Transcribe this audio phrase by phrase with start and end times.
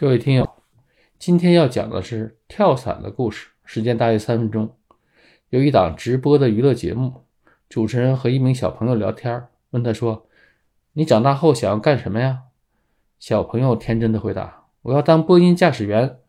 [0.00, 0.48] 各位听友，
[1.18, 4.74] 今天要讲的是跳伞的故事，时间大约三分钟。
[5.50, 7.26] 有一档直播的娱乐节目，
[7.68, 10.26] 主持人和一名小朋友聊天，问他说
[10.94, 12.44] ：“你长大后想要干什么呀？”
[13.20, 16.20] 小朋友天真的回答：“我要当播音驾驶员。”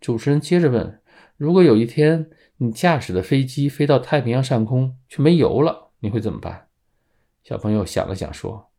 [0.00, 1.02] 主持人接着问
[1.36, 6.68] ：“如果有一天你驾驶的飞机飞到太平洋上空却没油了，你会怎么办？”
[7.44, 8.70] 小朋友想了想说：“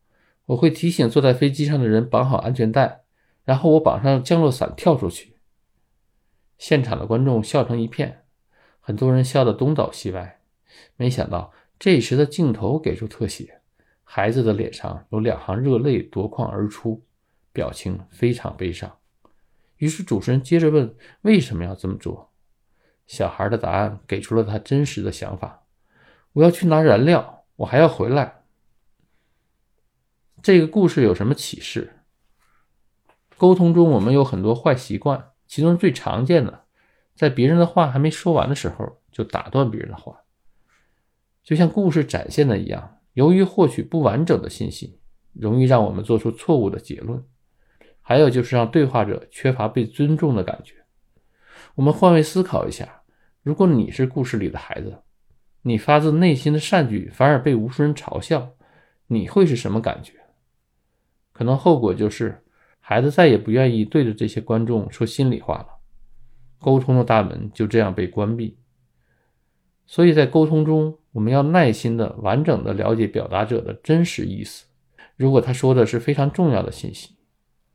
[0.47, 3.01] 我会提醒坐在飞机上的人绑好安全带。”
[3.43, 5.37] 然后我绑上降落伞跳出去，
[6.57, 8.25] 现场的观众笑成一片，
[8.79, 10.41] 很多人笑得东倒西歪。
[10.95, 13.61] 没想到这时的镜头给出特写，
[14.03, 17.03] 孩子的脸上有两行热泪夺眶而出，
[17.51, 18.97] 表情非常悲伤。
[19.77, 22.31] 于是主持人接着问：“为什么要这么做？”
[23.07, 25.65] 小孩的答案给出了他真实的想法
[26.33, 28.43] ：“我要去拿燃料，我还要回来。”
[30.43, 32.00] 这个故事有什么启示？
[33.41, 36.65] 沟通中，我们有很多坏习惯，其中最常见的，
[37.15, 40.15] 在别人的话还没说完的时候就打断别人的话，
[41.43, 42.99] 就像故事展现的一样。
[43.13, 44.99] 由于获取不完整的信息，
[45.33, 47.25] 容易让我们做出错误的结论。
[47.99, 50.75] 还有就是让对话者缺乏被尊重的感觉。
[51.73, 53.01] 我们换位思考一下，
[53.41, 55.01] 如果你是故事里的孩子，
[55.63, 58.51] 你发自内心的善举反而被无数人嘲笑，
[59.07, 60.13] 你会是什么感觉？
[61.33, 62.43] 可能后果就是。
[62.81, 65.67] 孩子再也不愿意对着这些观众说心里话了，
[66.59, 68.57] 沟通的大门就这样被关闭。
[69.85, 74.65] 所以在沟通中，我们要耐心的、完整的了解表达者的真实意思。
[75.15, 77.15] 如果他说的是非常重要的信息，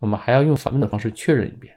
[0.00, 1.76] 我们还要用反问的方式确认一遍：“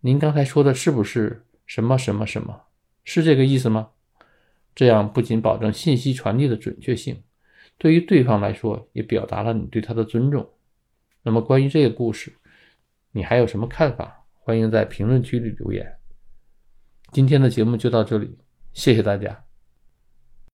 [0.00, 2.62] 您刚才说的是不是什么什么什么？
[3.04, 3.90] 是这个意思吗？”
[4.74, 7.22] 这样不仅保证信息传递的准确性，
[7.78, 10.46] 对于对方来说也表达了你对他的尊重。
[11.26, 12.32] 那么关于这个故事，
[13.10, 14.24] 你还有什么看法？
[14.32, 15.98] 欢迎在评论区里留言。
[17.10, 18.38] 今天的节目就到这里，
[18.72, 19.45] 谢谢大家。